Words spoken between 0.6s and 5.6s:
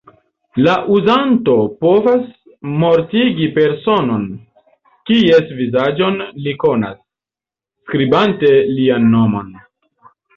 La uzanto povas mortigi personon, kies